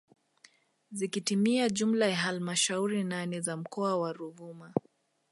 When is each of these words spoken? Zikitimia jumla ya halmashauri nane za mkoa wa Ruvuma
Zikitimia 0.91 1.69
jumla 1.69 2.05
ya 2.07 2.15
halmashauri 2.15 3.03
nane 3.03 3.41
za 3.41 3.57
mkoa 3.57 3.97
wa 3.97 4.13
Ruvuma 4.13 4.73